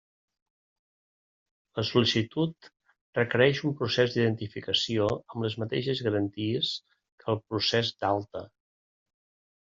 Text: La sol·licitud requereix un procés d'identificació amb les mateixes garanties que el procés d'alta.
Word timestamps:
La 1.79 1.83
sol·licitud 1.89 2.69
requereix 3.19 3.61
un 3.69 3.75
procés 3.81 4.15
d'identificació 4.15 5.09
amb 5.17 5.35
les 5.47 5.57
mateixes 5.65 6.01
garanties 6.07 6.71
que 7.25 7.29
el 7.35 7.39
procés 7.51 7.93
d'alta. 8.01 8.43